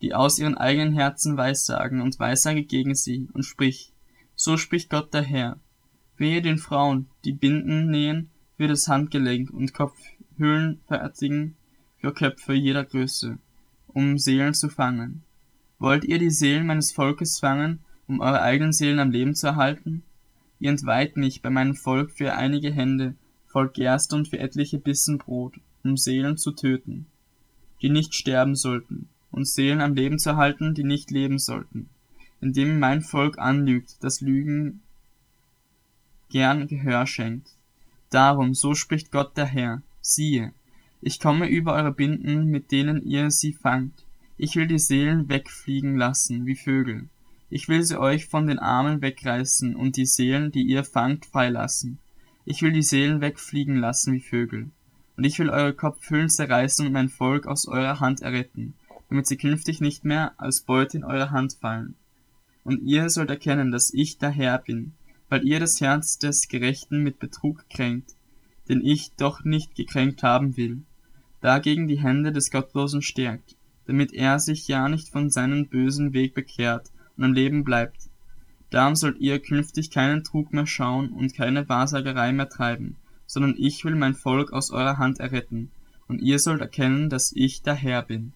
die 0.00 0.14
aus 0.14 0.38
ihren 0.38 0.56
eigenen 0.56 0.92
Herzen 0.92 1.36
weissagen 1.36 2.02
und 2.02 2.20
weissage 2.20 2.62
gegen 2.62 2.94
sie, 2.94 3.26
und 3.32 3.42
sprich, 3.42 3.92
so 4.36 4.56
spricht 4.56 4.90
Gott 4.90 5.12
der 5.12 5.22
Herr. 5.22 5.58
Wehe 6.16 6.40
den 6.40 6.58
Frauen, 6.58 7.08
die 7.24 7.32
Binden 7.32 7.90
nähen 7.90 8.30
für 8.56 8.68
das 8.68 8.86
Handgelenk 8.86 9.50
und 9.50 9.74
Kopfhüllen 9.74 10.82
fertigen 10.86 11.56
für 11.98 12.14
Köpfe 12.14 12.52
jeder 12.52 12.84
Größe, 12.84 13.40
um 13.88 14.18
Seelen 14.18 14.54
zu 14.54 14.68
fangen. 14.68 15.24
Wollt 15.80 16.04
ihr 16.04 16.20
die 16.20 16.30
Seelen 16.30 16.66
meines 16.66 16.92
Volkes 16.92 17.40
fangen, 17.40 17.80
um 18.06 18.20
eure 18.20 18.40
eigenen 18.40 18.72
Seelen 18.72 19.00
am 19.00 19.10
Leben 19.10 19.34
zu 19.34 19.48
erhalten? 19.48 20.04
Ihr 20.60 20.70
entweiht 20.70 21.16
mich 21.16 21.42
bei 21.42 21.50
meinem 21.50 21.74
Volk 21.74 22.12
für 22.12 22.34
einige 22.34 22.70
Hände 22.70 23.16
voll 23.48 23.68
Gerste 23.70 24.14
und 24.14 24.28
für 24.28 24.38
etliche 24.38 24.78
Bissen 24.78 25.18
Brot, 25.18 25.58
um 25.82 25.96
Seelen 25.96 26.36
zu 26.36 26.52
töten, 26.52 27.06
die 27.82 27.90
nicht 27.90 28.14
sterben 28.14 28.54
sollten, 28.54 29.08
und 29.32 29.48
Seelen 29.48 29.80
am 29.80 29.94
Leben 29.94 30.20
zu 30.20 30.30
erhalten, 30.30 30.74
die 30.74 30.84
nicht 30.84 31.10
leben 31.10 31.40
sollten 31.40 31.88
indem 32.40 32.78
mein 32.78 33.02
Volk 33.02 33.38
anlügt, 33.38 34.02
das 34.02 34.20
Lügen 34.20 34.80
gern 36.30 36.66
Gehör 36.68 37.06
schenkt. 37.06 37.50
Darum, 38.08 38.54
so 38.54 38.74
spricht 38.74 39.12
Gott 39.12 39.36
der 39.36 39.46
Herr, 39.46 39.82
siehe, 40.00 40.52
ich 41.00 41.20
komme 41.20 41.48
über 41.48 41.74
eure 41.74 41.92
Binden, 41.92 42.46
mit 42.46 42.72
denen 42.72 43.04
ihr 43.04 43.30
sie 43.30 43.52
fangt. 43.52 44.04
Ich 44.42 44.56
will 44.56 44.66
die 44.66 44.78
Seelen 44.78 45.28
wegfliegen 45.28 45.98
lassen, 45.98 46.46
wie 46.46 46.56
Vögel. 46.56 47.10
Ich 47.50 47.68
will 47.68 47.82
sie 47.82 48.00
euch 48.00 48.24
von 48.24 48.46
den 48.46 48.58
Armen 48.58 49.02
wegreißen 49.02 49.76
und 49.76 49.98
die 49.98 50.06
Seelen, 50.06 50.50
die 50.50 50.62
ihr 50.62 50.82
fangt, 50.82 51.26
freilassen. 51.26 51.98
Ich 52.46 52.62
will 52.62 52.72
die 52.72 52.80
Seelen 52.80 53.20
wegfliegen 53.20 53.76
lassen 53.76 54.14
wie 54.14 54.20
Vögel. 54.20 54.70
Und 55.18 55.24
ich 55.24 55.38
will 55.38 55.50
eure 55.50 55.74
Kopfhüllen 55.74 56.30
zerreißen 56.30 56.86
und 56.86 56.92
mein 56.94 57.10
Volk 57.10 57.46
aus 57.46 57.68
eurer 57.68 58.00
Hand 58.00 58.22
erretten, 58.22 58.72
damit 59.10 59.26
sie 59.26 59.36
künftig 59.36 59.82
nicht 59.82 60.06
mehr 60.06 60.32
als 60.38 60.62
Beute 60.62 60.96
in 60.96 61.04
eure 61.04 61.32
Hand 61.32 61.58
fallen. 61.60 61.94
Und 62.64 62.80
ihr 62.80 63.10
sollt 63.10 63.28
erkennen, 63.28 63.70
dass 63.70 63.92
ich 63.92 64.16
der 64.16 64.30
Herr 64.30 64.56
bin, 64.56 64.92
weil 65.28 65.46
ihr 65.46 65.60
das 65.60 65.82
Herz 65.82 66.16
des 66.16 66.48
Gerechten 66.48 67.02
mit 67.02 67.18
Betrug 67.18 67.68
kränkt, 67.68 68.14
den 68.70 68.82
ich 68.82 69.12
doch 69.18 69.44
nicht 69.44 69.74
gekränkt 69.74 70.22
haben 70.22 70.56
will, 70.56 70.80
dagegen 71.42 71.88
die 71.88 72.00
Hände 72.00 72.32
des 72.32 72.50
Gottlosen 72.50 73.02
stärkt, 73.02 73.56
damit 73.90 74.12
er 74.12 74.38
sich 74.38 74.68
ja 74.68 74.88
nicht 74.88 75.08
von 75.08 75.30
seinem 75.30 75.66
bösen 75.66 76.12
Weg 76.12 76.32
bekehrt 76.32 76.92
und 77.16 77.24
am 77.24 77.32
Leben 77.32 77.64
bleibt. 77.64 78.08
Darum 78.70 78.94
sollt 78.94 79.18
ihr 79.18 79.40
künftig 79.40 79.90
keinen 79.90 80.22
Trug 80.22 80.52
mehr 80.52 80.68
schauen 80.68 81.08
und 81.08 81.34
keine 81.34 81.68
Wahrsagerei 81.68 82.32
mehr 82.32 82.48
treiben, 82.48 82.94
sondern 83.26 83.56
ich 83.58 83.84
will 83.84 83.96
mein 83.96 84.14
Volk 84.14 84.52
aus 84.52 84.70
eurer 84.70 84.98
Hand 84.98 85.18
erretten, 85.18 85.72
und 86.06 86.22
ihr 86.22 86.38
sollt 86.38 86.60
erkennen, 86.60 87.10
dass 87.10 87.32
ich 87.34 87.62
der 87.62 87.74
Herr 87.74 88.02
bin. 88.02 88.32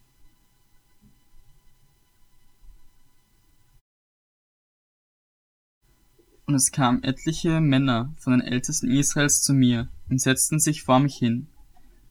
Und 6.47 6.55
es 6.55 6.73
kamen 6.73 7.01
etliche 7.01 7.61
Männer 7.61 8.13
von 8.17 8.33
den 8.33 8.41
Ältesten 8.41 8.91
Israels 8.91 9.41
zu 9.41 9.53
mir 9.53 9.87
und 10.09 10.19
setzten 10.19 10.59
sich 10.59 10.83
vor 10.83 10.99
mich 10.99 11.15
hin. 11.15 11.47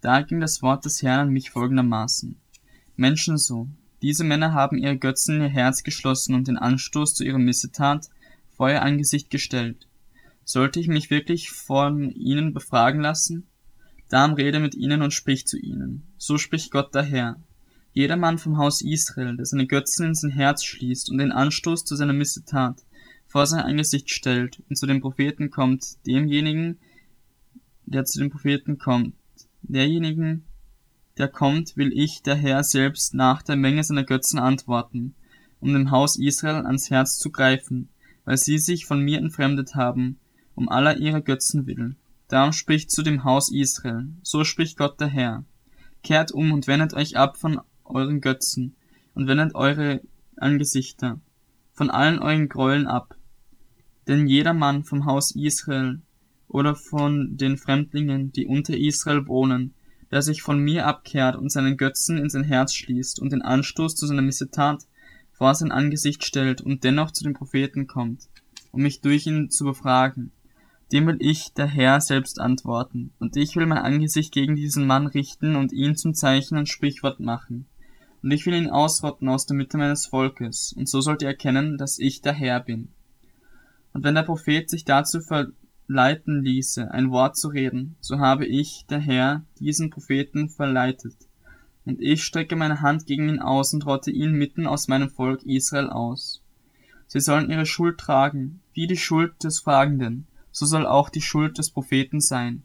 Da 0.00 0.22
ging 0.22 0.40
das 0.40 0.62
Wort 0.62 0.86
des 0.86 1.02
Herrn 1.02 1.28
an 1.28 1.30
mich 1.30 1.50
folgendermaßen. 1.50 2.38
Menschensohn, 2.96 3.76
diese 4.02 4.24
Männer 4.24 4.52
haben 4.52 4.76
ihre 4.76 4.98
Götzen 4.98 5.36
in 5.36 5.42
ihr 5.42 5.48
Herz 5.48 5.82
geschlossen 5.82 6.34
und 6.34 6.46
den 6.46 6.58
Anstoß 6.58 7.14
zu 7.14 7.24
ihrer 7.24 7.38
Missetat 7.38 8.10
vor 8.50 8.70
ihr 8.70 8.82
Angesicht 8.82 9.30
gestellt. 9.30 9.88
Sollte 10.44 10.78
ich 10.78 10.88
mich 10.88 11.10
wirklich 11.10 11.50
von 11.50 12.10
ihnen 12.10 12.52
befragen 12.52 13.00
lassen? 13.00 13.46
Darum 14.10 14.34
rede 14.34 14.60
mit 14.60 14.74
ihnen 14.74 15.00
und 15.00 15.12
sprich 15.12 15.46
zu 15.46 15.58
ihnen. 15.58 16.02
So 16.18 16.36
spricht 16.36 16.70
Gott 16.70 16.94
der 16.94 17.02
Herr. 17.02 17.40
Jedermann 17.94 18.38
vom 18.38 18.58
Haus 18.58 18.82
Israel, 18.82 19.36
der 19.36 19.46
seine 19.46 19.66
Götzen 19.66 20.08
in 20.08 20.14
sein 20.14 20.30
Herz 20.30 20.64
schließt 20.64 21.10
und 21.10 21.18
den 21.18 21.32
Anstoß 21.32 21.84
zu 21.84 21.96
seiner 21.96 22.12
Missetat 22.12 22.84
vor 23.26 23.46
sein 23.46 23.60
Angesicht 23.60 24.10
stellt 24.10 24.62
und 24.68 24.76
zu 24.76 24.86
dem 24.86 25.00
Propheten 25.00 25.50
kommt, 25.50 26.04
demjenigen, 26.06 26.78
der 27.86 28.04
zu 28.04 28.18
dem 28.18 28.30
Propheten 28.30 28.78
kommt, 28.78 29.14
derjenigen, 29.62 30.44
der 31.18 31.28
kommt, 31.28 31.76
will 31.76 31.92
ich, 31.92 32.22
der 32.22 32.34
Herr 32.34 32.64
selbst, 32.64 33.14
nach 33.14 33.42
der 33.42 33.56
Menge 33.56 33.84
seiner 33.84 34.04
Götzen 34.04 34.38
antworten, 34.38 35.14
um 35.60 35.72
dem 35.72 35.90
Haus 35.90 36.16
Israel 36.16 36.66
ans 36.66 36.90
Herz 36.90 37.18
zu 37.18 37.30
greifen, 37.30 37.88
weil 38.24 38.36
sie 38.36 38.58
sich 38.58 38.86
von 38.86 39.00
mir 39.00 39.18
entfremdet 39.18 39.74
haben, 39.74 40.18
um 40.54 40.68
aller 40.68 40.96
ihrer 40.96 41.20
Götzen 41.20 41.66
willen. 41.66 41.96
Darum 42.28 42.52
spricht 42.52 42.90
zu 42.90 43.02
dem 43.02 43.24
Haus 43.24 43.50
Israel, 43.50 44.08
so 44.22 44.44
spricht 44.44 44.76
Gott 44.76 45.00
der 45.00 45.08
Herr. 45.08 45.44
Kehrt 46.02 46.32
um 46.32 46.52
und 46.52 46.66
wendet 46.66 46.94
euch 46.94 47.16
ab 47.16 47.36
von 47.36 47.60
euren 47.84 48.20
Götzen 48.20 48.74
und 49.14 49.26
wendet 49.26 49.54
eure 49.54 50.00
Angesichter 50.36 51.20
von 51.72 51.90
allen 51.90 52.18
euren 52.18 52.48
Gräueln 52.48 52.86
ab, 52.86 53.16
denn 54.06 54.26
jeder 54.26 54.54
Mann 54.54 54.84
vom 54.84 55.04
Haus 55.06 55.34
Israel 55.34 56.00
oder 56.48 56.74
von 56.74 57.36
den 57.36 57.56
Fremdlingen, 57.56 58.32
die 58.32 58.46
unter 58.46 58.76
Israel 58.76 59.26
wohnen, 59.26 59.74
der 60.10 60.22
sich 60.22 60.42
von 60.42 60.58
mir 60.58 60.86
abkehrt 60.86 61.36
und 61.36 61.50
seinen 61.50 61.76
Götzen 61.76 62.18
in 62.18 62.30
sein 62.30 62.44
Herz 62.44 62.74
schließt 62.74 63.20
und 63.20 63.32
den 63.32 63.42
Anstoß 63.42 63.96
zu 63.96 64.06
seiner 64.06 64.22
Missetat 64.22 64.86
vor 65.32 65.54
sein 65.54 65.72
Angesicht 65.72 66.24
stellt 66.24 66.60
und 66.60 66.84
dennoch 66.84 67.10
zu 67.10 67.24
den 67.24 67.34
Propheten 67.34 67.86
kommt, 67.86 68.28
um 68.70 68.82
mich 68.82 69.00
durch 69.00 69.26
ihn 69.26 69.50
zu 69.50 69.64
befragen, 69.64 70.32
dem 70.92 71.06
will 71.06 71.16
ich, 71.18 71.52
der 71.54 71.66
Herr, 71.66 72.00
selbst 72.00 72.40
antworten, 72.40 73.12
und 73.18 73.36
ich 73.36 73.56
will 73.56 73.66
mein 73.66 73.78
Angesicht 73.78 74.32
gegen 74.32 74.54
diesen 74.54 74.86
Mann 74.86 75.06
richten 75.06 75.56
und 75.56 75.72
ihn 75.72 75.96
zum 75.96 76.14
Zeichen 76.14 76.56
und 76.56 76.68
Sprichwort 76.68 77.20
machen. 77.20 77.66
Und 78.22 78.30
ich 78.30 78.46
will 78.46 78.54
ihn 78.54 78.70
ausrotten 78.70 79.28
aus 79.28 79.46
der 79.46 79.56
Mitte 79.56 79.76
meines 79.76 80.06
Volkes, 80.06 80.72
und 80.72 80.88
so 80.88 81.00
sollt 81.00 81.22
ihr 81.22 81.28
erkennen, 81.28 81.78
dass 81.78 81.98
ich 81.98 82.22
der 82.22 82.32
Herr 82.32 82.60
bin. 82.60 82.88
Und 83.92 84.04
wenn 84.04 84.14
der 84.14 84.22
Prophet 84.22 84.68
sich 84.70 84.84
dazu 84.84 85.20
verleiten 85.86 86.42
ließe, 86.42 86.90
ein 86.90 87.10
Wort 87.10 87.36
zu 87.36 87.48
reden, 87.48 87.96
so 88.00 88.18
habe 88.18 88.46
ich, 88.46 88.86
der 88.88 89.00
Herr, 89.00 89.44
diesen 89.58 89.90
Propheten 89.90 90.48
verleitet. 90.48 91.14
Und 91.84 92.00
ich 92.00 92.24
strecke 92.24 92.56
meine 92.56 92.80
Hand 92.80 93.06
gegen 93.06 93.28
ihn 93.28 93.40
aus 93.40 93.74
und 93.74 93.84
rotte 93.84 94.10
ihn 94.10 94.32
mitten 94.32 94.66
aus 94.66 94.88
meinem 94.88 95.10
Volk 95.10 95.42
Israel 95.44 95.90
aus. 95.90 96.42
Sie 97.06 97.20
sollen 97.20 97.50
ihre 97.50 97.66
Schuld 97.66 97.98
tragen, 97.98 98.60
wie 98.72 98.86
die 98.86 98.96
Schuld 98.96 99.44
des 99.44 99.60
Fragenden, 99.60 100.26
so 100.50 100.64
soll 100.64 100.86
auch 100.86 101.10
die 101.10 101.20
Schuld 101.20 101.58
des 101.58 101.70
Propheten 101.70 102.20
sein, 102.20 102.64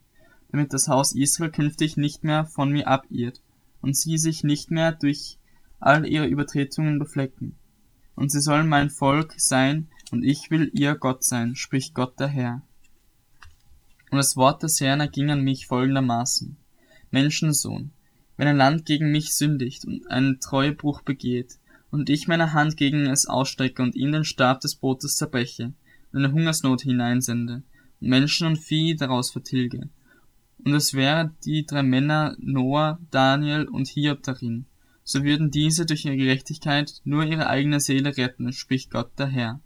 damit 0.52 0.74
das 0.74 0.88
Haus 0.88 1.14
Israel 1.14 1.52
künftig 1.52 1.98
nicht 1.98 2.24
mehr 2.24 2.46
von 2.46 2.72
mir 2.72 2.88
abirrt 2.88 3.42
und 3.82 3.98
sie 3.98 4.18
sich 4.18 4.44
nicht 4.44 4.72
mehr 4.72 4.94
durch 4.94 5.38
all 5.80 6.08
ihre 6.08 6.28
Übertretungen 6.28 7.00
beflecken. 7.00 7.56
Und 8.16 8.32
sie 8.32 8.42
sollen 8.42 8.68
mein 8.68 8.90
Volk 8.90 9.34
sein, 9.38 9.88
und 10.12 10.24
ich 10.24 10.50
will 10.50 10.72
ihr 10.74 10.96
Gott 10.96 11.24
sein, 11.24 11.56
spricht 11.56 11.94
Gott 11.94 12.20
der 12.20 12.28
Herr. 12.28 12.62
Und 14.12 14.18
das 14.18 14.36
Wort 14.36 14.64
des 14.64 14.82
Herrn 14.82 15.02
erging 15.02 15.30
an 15.30 15.42
mich 15.42 15.68
folgendermaßen. 15.68 16.58
Menschensohn, 17.12 17.92
wenn 18.38 18.48
ein 18.48 18.58
Land 18.58 18.86
gegen 18.86 19.12
mich 19.12 19.36
sündigt 19.36 19.86
und 19.86 20.10
einen 20.10 20.40
Treuebruch 20.40 21.02
begeht 21.02 21.60
und 21.92 22.10
ich 22.10 22.28
meine 22.28 22.54
Hand 22.54 22.78
gegen 22.78 23.08
es 23.08 23.26
ausstrecke 23.26 23.82
und 23.82 23.96
ihm 23.96 24.12
den 24.12 24.24
Stab 24.24 24.62
des 24.62 24.76
Brotes 24.76 25.16
zerbreche, 25.16 25.74
und 26.12 26.24
eine 26.24 26.34
Hungersnot 26.34 26.82
hineinsende, 26.82 27.64
und 28.00 28.08
Menschen 28.08 28.48
und 28.48 28.58
Vieh 28.58 28.96
daraus 28.96 29.32
vertilge. 29.32 29.90
Und 30.64 30.74
es 30.74 30.94
wäre 30.94 31.34
die 31.46 31.66
drei 31.66 31.84
Männer 31.84 32.36
Noah, 32.40 33.00
Daniel 33.12 33.66
und 33.66 33.88
Hiob 33.88 34.24
darin, 34.24 34.66
so 35.04 35.24
würden 35.24 35.50
diese 35.50 35.86
durch 35.86 36.06
ihre 36.06 36.18
Gerechtigkeit 36.18 37.02
nur 37.04 37.24
ihre 37.24 37.48
eigene 37.48 37.80
Seele 37.80 38.16
retten, 38.16 38.52
spricht 38.54 38.92
Gott 38.92 39.18
der 39.18 39.28
Herr. 39.28 39.62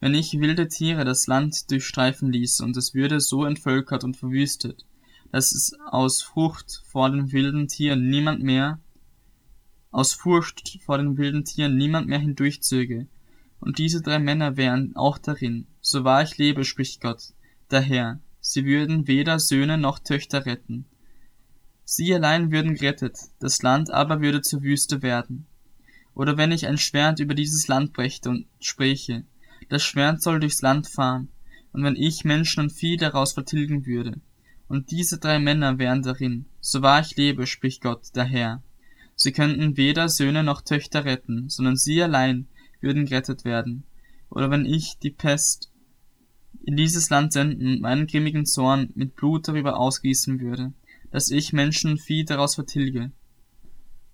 Wenn 0.00 0.14
ich 0.14 0.38
wilde 0.38 0.68
Tiere 0.68 1.04
das 1.04 1.26
Land 1.26 1.70
durchstreifen 1.70 2.30
ließe 2.32 2.64
und 2.64 2.76
es 2.76 2.94
würde 2.94 3.20
so 3.20 3.44
entvölkert 3.44 4.04
und 4.04 4.16
verwüstet, 4.16 4.84
dass 5.32 5.52
es 5.52 5.72
aus 5.90 6.22
Frucht 6.22 6.82
vor 6.86 7.10
den 7.10 7.32
wilden 7.32 7.68
Tieren 7.68 8.08
niemand 8.08 8.42
mehr, 8.42 8.80
aus 9.90 10.12
Furcht 10.12 10.80
vor 10.84 10.98
den 10.98 11.16
wilden 11.16 11.44
Tieren 11.44 11.76
niemand 11.76 12.08
mehr 12.08 12.18
hindurchzöge, 12.18 13.06
und 13.60 13.78
diese 13.78 14.02
drei 14.02 14.18
Männer 14.18 14.56
wären 14.56 14.94
auch 14.94 15.18
darin, 15.18 15.66
so 15.80 16.04
wahr 16.04 16.22
ich 16.22 16.36
lebe, 16.36 16.64
spricht 16.64 17.00
Gott, 17.00 17.32
der 17.70 17.80
Herr, 17.80 18.20
sie 18.40 18.64
würden 18.64 19.06
weder 19.06 19.38
Söhne 19.38 19.78
noch 19.78 19.98
Töchter 19.98 20.44
retten. 20.46 20.84
Sie 21.84 22.14
allein 22.14 22.50
würden 22.50 22.74
gerettet, 22.74 23.18
das 23.38 23.62
Land 23.62 23.90
aber 23.90 24.20
würde 24.20 24.42
zur 24.42 24.62
Wüste 24.62 25.02
werden. 25.02 25.46
Oder 26.14 26.36
wenn 26.36 26.52
ich 26.52 26.66
ein 26.66 26.78
Schwert 26.78 27.20
über 27.20 27.34
dieses 27.34 27.68
Land 27.68 27.92
brächte 27.92 28.30
und 28.30 28.46
spräche, 28.60 29.24
das 29.68 29.82
Schwert 29.82 30.22
soll 30.22 30.40
durchs 30.40 30.62
Land 30.62 30.88
fahren, 30.88 31.28
und 31.72 31.82
wenn 31.82 31.96
ich 31.96 32.24
Menschen 32.24 32.64
und 32.64 32.72
Vieh 32.72 32.96
daraus 32.96 33.32
vertilgen 33.32 33.86
würde, 33.86 34.20
und 34.68 34.90
diese 34.90 35.18
drei 35.18 35.38
Männer 35.38 35.78
wären 35.78 36.02
darin, 36.02 36.46
so 36.60 36.82
wahr 36.82 37.00
ich 37.00 37.16
lebe, 37.16 37.46
spricht 37.46 37.82
Gott, 37.82 38.14
der 38.14 38.24
Herr. 38.24 38.62
Sie 39.16 39.32
könnten 39.32 39.76
weder 39.76 40.08
Söhne 40.08 40.42
noch 40.42 40.62
Töchter 40.62 41.04
retten, 41.04 41.48
sondern 41.48 41.76
sie 41.76 42.02
allein 42.02 42.48
würden 42.80 43.06
gerettet 43.06 43.44
werden. 43.44 43.84
Oder 44.30 44.50
wenn 44.50 44.66
ich 44.66 44.98
die 44.98 45.10
Pest 45.10 45.70
in 46.64 46.76
dieses 46.76 47.10
Land 47.10 47.32
senden 47.32 47.66
und 47.66 47.80
meinen 47.80 48.06
grimmigen 48.06 48.46
Zorn 48.46 48.90
mit 48.94 49.14
Blut 49.14 49.46
darüber 49.46 49.78
ausgießen 49.78 50.40
würde, 50.40 50.72
dass 51.10 51.30
ich 51.30 51.52
Menschen 51.52 51.92
und 51.92 52.00
Vieh 52.00 52.24
daraus 52.24 52.54
vertilge. 52.54 53.12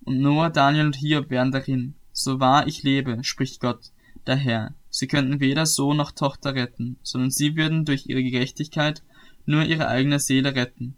Und 0.03 0.19
Noah, 0.19 0.49
Daniel 0.49 0.87
und 0.87 0.95
Hiob 0.95 1.29
wären 1.29 1.51
darin, 1.51 1.95
so 2.11 2.39
wahr 2.39 2.67
ich 2.67 2.83
lebe, 2.83 3.23
spricht 3.23 3.61
Gott, 3.61 3.91
der 4.27 4.35
Herr. 4.35 4.75
Sie 4.91 5.07
könnten 5.07 5.39
weder 5.39 5.65
Sohn 5.65 5.97
noch 5.97 6.11
Tochter 6.11 6.53
retten, 6.53 6.97
sondern 7.01 7.31
sie 7.31 7.55
würden 7.55 7.85
durch 7.85 8.05
ihre 8.07 8.23
Gerechtigkeit 8.23 9.01
nur 9.45 9.63
ihre 9.63 9.87
eigene 9.87 10.19
Seele 10.19 10.53
retten. 10.53 10.95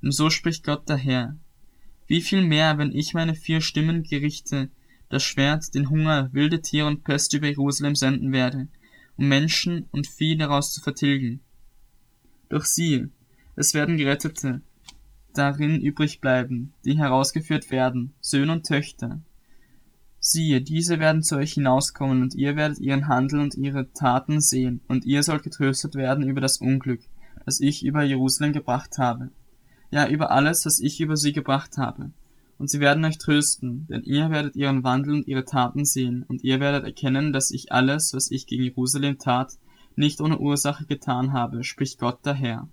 Und 0.00 0.12
so 0.12 0.30
spricht 0.30 0.64
Gott 0.64 0.88
der 0.88 0.96
Herr. 0.96 1.36
Wie 2.06 2.20
viel 2.20 2.42
mehr, 2.42 2.78
wenn 2.78 2.92
ich 2.92 3.14
meine 3.14 3.34
vier 3.34 3.60
Stimmen 3.60 4.04
gerichte, 4.04 4.70
das 5.08 5.24
Schwert, 5.24 5.74
den 5.74 5.90
Hunger, 5.90 6.32
wilde 6.32 6.62
Tiere 6.62 6.86
und 6.86 7.04
Pest 7.04 7.34
über 7.34 7.48
Jerusalem 7.48 7.96
senden 7.96 8.32
werde, 8.32 8.68
um 9.16 9.28
Menschen 9.28 9.88
und 9.90 10.06
Vieh 10.06 10.36
daraus 10.36 10.72
zu 10.72 10.80
vertilgen. 10.80 11.40
Doch 12.48 12.64
siehe, 12.64 13.10
es 13.56 13.74
werden 13.74 13.96
Gerettete 13.96 14.62
darin 15.34 15.80
übrig 15.80 16.20
bleiben, 16.20 16.72
die 16.84 16.96
herausgeführt 16.96 17.70
werden, 17.70 18.14
Söhne 18.20 18.52
und 18.52 18.66
Töchter. 18.66 19.20
Siehe, 20.28 20.60
diese 20.60 20.98
werden 20.98 21.22
zu 21.22 21.36
euch 21.36 21.52
hinauskommen, 21.52 22.20
und 22.20 22.34
ihr 22.34 22.56
werdet 22.56 22.80
ihren 22.80 23.06
Handel 23.06 23.38
und 23.38 23.54
ihre 23.54 23.92
Taten 23.92 24.40
sehen, 24.40 24.80
und 24.88 25.04
ihr 25.04 25.22
sollt 25.22 25.44
getröstet 25.44 25.94
werden 25.94 26.28
über 26.28 26.40
das 26.40 26.56
Unglück, 26.56 26.98
das 27.44 27.60
ich 27.60 27.84
über 27.84 28.02
Jerusalem 28.02 28.52
gebracht 28.52 28.98
habe. 28.98 29.30
Ja, 29.92 30.08
über 30.08 30.32
alles, 30.32 30.66
was 30.66 30.80
ich 30.80 31.00
über 31.00 31.16
sie 31.16 31.32
gebracht 31.32 31.78
habe. 31.78 32.10
Und 32.58 32.68
sie 32.68 32.80
werden 32.80 33.04
euch 33.04 33.18
trösten, 33.18 33.86
denn 33.88 34.02
ihr 34.02 34.28
werdet 34.30 34.56
ihren 34.56 34.82
Wandel 34.82 35.14
und 35.14 35.28
ihre 35.28 35.44
Taten 35.44 35.84
sehen, 35.84 36.24
und 36.26 36.42
ihr 36.42 36.58
werdet 36.58 36.82
erkennen, 36.82 37.32
dass 37.32 37.52
ich 37.52 37.70
alles, 37.70 38.12
was 38.12 38.32
ich 38.32 38.48
gegen 38.48 38.64
Jerusalem 38.64 39.18
tat, 39.18 39.52
nicht 39.94 40.20
ohne 40.20 40.40
Ursache 40.40 40.86
getan 40.86 41.34
habe, 41.34 41.62
spricht 41.62 42.00
Gott 42.00 42.26
der 42.26 42.34
Herr. 42.34 42.68